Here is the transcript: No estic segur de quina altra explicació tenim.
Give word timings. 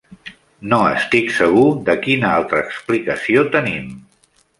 No 0.69 0.77
estic 0.93 1.27
segur 1.35 1.65
de 1.89 1.95
quina 2.05 2.31
altra 2.39 2.63
explicació 2.69 3.45
tenim. 3.57 3.93